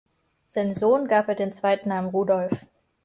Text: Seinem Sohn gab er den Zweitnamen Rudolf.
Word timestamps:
Seinem 0.47 0.73
Sohn 0.73 1.07
gab 1.07 1.27
er 1.27 1.35
den 1.35 1.51
Zweitnamen 1.51 2.09
Rudolf. 2.09 2.65